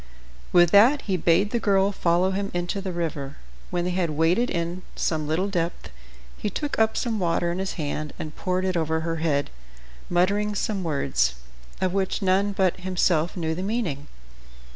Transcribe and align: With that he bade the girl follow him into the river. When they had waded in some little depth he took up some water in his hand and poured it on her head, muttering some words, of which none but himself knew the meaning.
With 0.51 0.71
that 0.71 1.03
he 1.03 1.15
bade 1.15 1.51
the 1.51 1.59
girl 1.59 1.91
follow 1.91 2.31
him 2.31 2.49
into 2.55 2.81
the 2.81 2.91
river. 2.91 3.37
When 3.69 3.85
they 3.85 3.91
had 3.91 4.09
waded 4.09 4.49
in 4.49 4.81
some 4.95 5.27
little 5.27 5.47
depth 5.47 5.91
he 6.35 6.49
took 6.49 6.79
up 6.79 6.97
some 6.97 7.19
water 7.19 7.51
in 7.51 7.59
his 7.59 7.73
hand 7.73 8.11
and 8.17 8.35
poured 8.35 8.65
it 8.65 8.75
on 8.75 8.87
her 8.87 9.17
head, 9.17 9.51
muttering 10.09 10.55
some 10.55 10.83
words, 10.83 11.35
of 11.79 11.93
which 11.93 12.19
none 12.23 12.51
but 12.51 12.79
himself 12.79 13.37
knew 13.37 13.53
the 13.53 13.61
meaning. 13.61 14.07